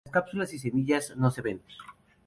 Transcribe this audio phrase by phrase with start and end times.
[0.05, 1.61] Las cápsulas y semillas no se ven.